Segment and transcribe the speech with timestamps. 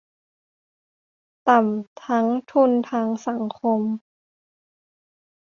[1.49, 3.81] ต่ำทั้งทุนทางสังคม